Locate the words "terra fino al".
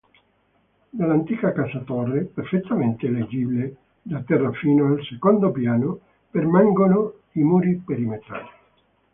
4.23-5.03